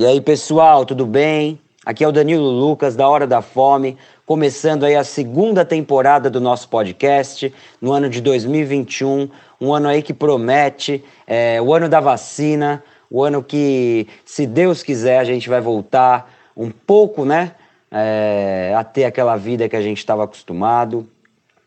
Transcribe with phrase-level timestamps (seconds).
[0.00, 1.58] E aí, pessoal, tudo bem?
[1.84, 6.40] Aqui é o Danilo Lucas, da Hora da Fome, começando aí a segunda temporada do
[6.40, 9.28] nosso podcast, no ano de 2021,
[9.60, 12.80] um ano aí que promete, é, o ano da vacina,
[13.10, 17.56] o ano que, se Deus quiser, a gente vai voltar um pouco, né,
[17.90, 21.08] é, a ter aquela vida que a gente estava acostumado.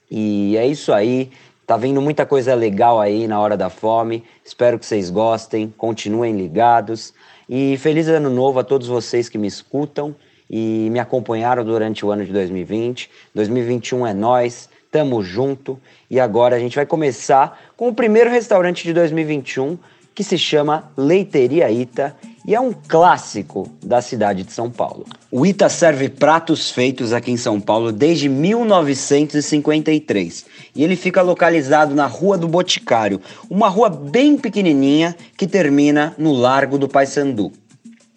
[0.10, 1.32] E é isso aí,
[1.72, 6.36] tá vindo muita coisa legal aí na Hora da Fome, espero que vocês gostem, continuem
[6.36, 7.14] ligados.
[7.48, 10.14] E feliz ano novo a todos vocês que me escutam
[10.50, 13.10] e me acompanharam durante o ano de 2020.
[13.34, 15.80] 2021 é nós, tamo junto.
[16.10, 19.78] E agora a gente vai começar com o primeiro restaurante de 2021
[20.14, 25.06] que se chama Leiteria Ita e é um clássico da cidade de São Paulo.
[25.32, 30.46] O Ita serve pratos feitos aqui em São Paulo desde 1953
[30.76, 36.32] e ele fica localizado na Rua do Boticário, uma rua bem pequenininha que termina no
[36.34, 37.52] Largo do Paissandu.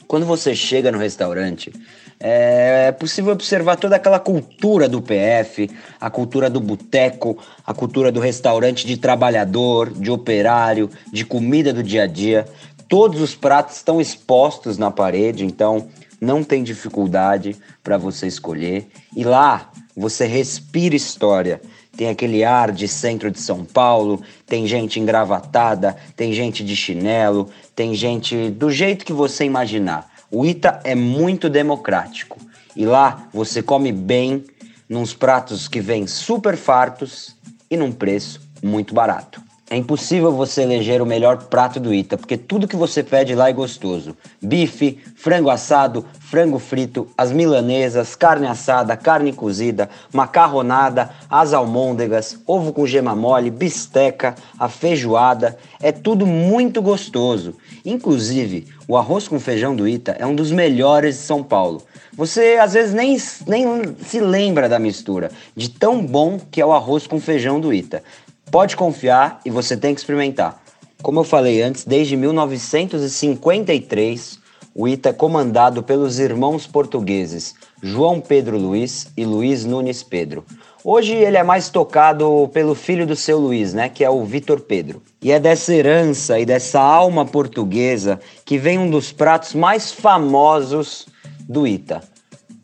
[0.06, 1.72] Quando você chega no restaurante,
[2.20, 5.69] é possível observar toda aquela cultura do PF,
[6.00, 11.83] a cultura do boteco, a cultura do restaurante de trabalhador, de operário, de comida do
[11.83, 12.47] dia a dia.
[12.89, 15.89] Todos os pratos estão expostos na parede, então
[16.21, 18.89] não tem dificuldade para você escolher.
[19.17, 21.61] E lá você respira história.
[21.97, 27.49] Tem aquele ar de centro de São Paulo, tem gente engravatada, tem gente de chinelo,
[27.75, 30.11] tem gente do jeito que você imaginar.
[30.31, 32.37] O Ita é muito democrático
[32.75, 34.45] e lá você come bem,
[34.89, 37.37] nos pratos que vêm super fartos
[37.71, 39.44] e num preço muito barato.
[39.70, 43.48] É impossível você eleger o melhor prato do Ita, porque tudo que você pede lá
[43.48, 44.15] é gostoso.
[44.41, 52.75] Bife, frango assado, frango frito, as milanesas, carne assada, carne cozida, macarronada, as almôndegas, ovo
[52.75, 55.56] com gema mole, bisteca, a feijoada.
[55.81, 57.56] É tudo muito gostoso.
[57.87, 61.83] Inclusive, o arroz com feijão do Ita é um dos melhores de São Paulo.
[62.17, 66.73] Você às vezes nem, nem se lembra da mistura, de tão bom que é o
[66.73, 68.05] arroz com feijão do Ita.
[68.50, 70.60] Pode confiar e você tem que experimentar.
[71.03, 74.38] Como eu falei antes, desde 1953,
[74.75, 80.44] o ITA é comandado pelos irmãos portugueses João Pedro Luiz e Luiz Nunes Pedro.
[80.82, 84.61] Hoje ele é mais tocado pelo filho do seu Luiz, né, que é o Vitor
[84.61, 85.03] Pedro.
[85.21, 91.06] E é dessa herança e dessa alma portuguesa que vem um dos pratos mais famosos
[91.41, 92.03] do Ita.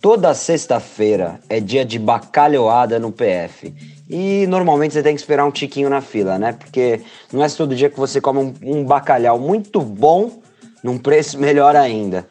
[0.00, 3.74] Toda sexta-feira é dia de bacalhoada no PF.
[4.12, 6.50] E normalmente você tem que esperar um tiquinho na fila, né?
[6.50, 7.00] Porque
[7.32, 10.41] não é todo dia que você come um, um bacalhau muito bom
[10.82, 12.26] num preço melhor ainda.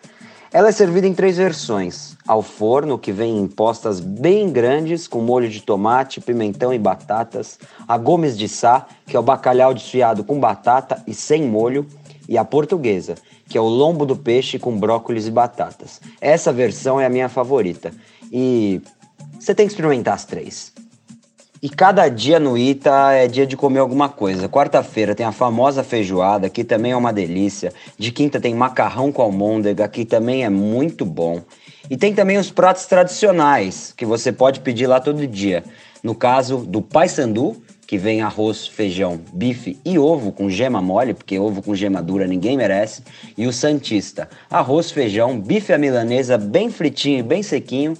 [0.51, 5.21] Ela é servida em três versões: ao forno, que vem em postas bem grandes, com
[5.21, 7.57] molho de tomate, pimentão e batatas,
[7.87, 11.87] a Gomes de Sá, que é o bacalhau desfiado com batata e sem molho,
[12.27, 13.15] e a portuguesa,
[13.47, 16.01] que é o lombo do peixe com brócolis e batatas.
[16.19, 17.93] Essa versão é a minha favorita.
[18.29, 18.81] E
[19.39, 20.73] você tem que experimentar as três.
[21.61, 24.47] E cada dia no Ita é dia de comer alguma coisa.
[24.47, 27.73] Quarta-feira tem a famosa feijoada, que também é uma delícia.
[27.97, 31.41] De quinta tem macarrão com almôndega, que também é muito bom.
[31.89, 35.65] E tem também os pratos tradicionais, que você pode pedir lá todo dia.
[36.01, 41.13] No caso do Pai Sandu, que vem arroz, feijão, bife e ovo com gema mole,
[41.13, 43.03] porque ovo com gema dura ninguém merece.
[43.37, 47.97] E o Santista, arroz, feijão, bife à milanesa bem fritinho e bem sequinho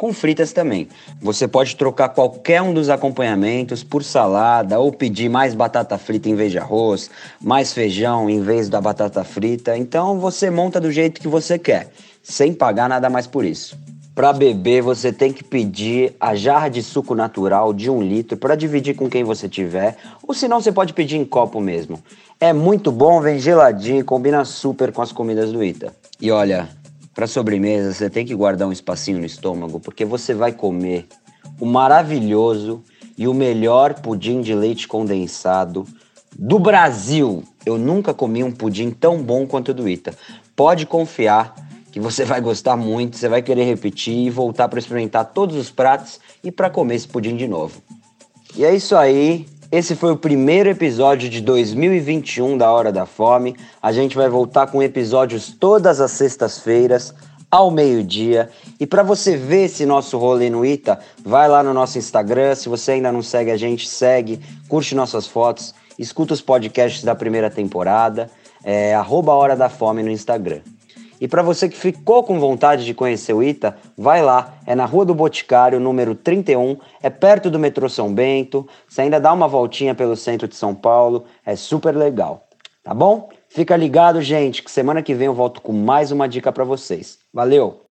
[0.00, 0.88] com fritas também.
[1.20, 6.34] Você pode trocar qualquer um dos acompanhamentos por salada ou pedir mais batata frita em
[6.34, 9.76] vez de arroz, mais feijão em vez da batata frita.
[9.76, 13.78] Então você monta do jeito que você quer, sem pagar nada mais por isso.
[14.14, 18.54] Para beber, você tem que pedir a jarra de suco natural de um litro para
[18.54, 22.02] dividir com quem você tiver, ou senão você pode pedir em copo mesmo.
[22.40, 25.92] É muito bom, vem geladinho, combina super com as comidas do Ita.
[26.18, 26.70] E olha,
[27.14, 31.06] para sobremesa, você tem que guardar um espacinho no estômago, porque você vai comer
[31.60, 32.82] o maravilhoso
[33.18, 35.86] e o melhor pudim de leite condensado
[36.38, 37.44] do Brasil.
[37.66, 40.14] Eu nunca comi um pudim tão bom quanto o do Ita.
[40.56, 41.54] Pode confiar
[41.90, 45.70] que você vai gostar muito, você vai querer repetir e voltar para experimentar todos os
[45.70, 47.82] pratos e para comer esse pudim de novo.
[48.56, 49.46] E é isso aí.
[49.72, 53.54] Esse foi o primeiro episódio de 2021 da Hora da Fome.
[53.80, 57.14] A gente vai voltar com episódios todas as sextas-feiras,
[57.48, 58.50] ao meio-dia.
[58.80, 62.56] E para você ver esse nosso rolê no Ita, vai lá no nosso Instagram.
[62.56, 67.14] Se você ainda não segue a gente, segue, curte nossas fotos, escuta os podcasts da
[67.14, 68.28] primeira temporada.
[68.64, 70.62] É, arroba Hora da Fome no Instagram.
[71.20, 74.86] E para você que ficou com vontade de conhecer o Ita, vai lá, é na
[74.86, 78.66] Rua do Boticário, número 31, é perto do metrô São Bento.
[78.88, 82.48] Você ainda dá uma voltinha pelo centro de São Paulo, é super legal.
[82.82, 83.28] Tá bom?
[83.48, 87.18] Fica ligado, gente, que semana que vem eu volto com mais uma dica para vocês.
[87.34, 87.89] Valeu!